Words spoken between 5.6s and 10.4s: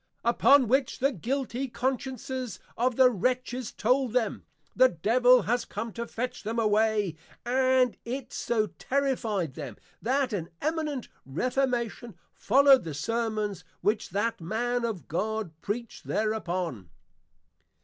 come to fetch them away; and it so terrifi'd them, that